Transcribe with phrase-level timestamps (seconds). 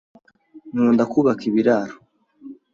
[0.71, 1.95] Nkunda kubaka ibiraro.